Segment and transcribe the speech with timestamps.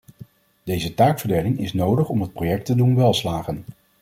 [0.63, 3.63] Deze taakverdeling is nodig om het project te doen welslagen.